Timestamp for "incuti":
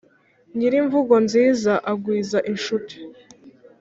2.51-2.95